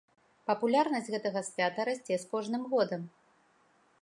[0.51, 3.01] Папулярнасць гэтага свята расце з кожным годам.